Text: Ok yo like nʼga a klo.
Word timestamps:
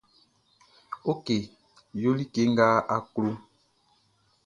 Ok 1.11 1.25
yo 2.01 2.11
like 2.17 2.41
nʼga 2.49 2.67
a 2.93 2.95
klo. 3.13 3.31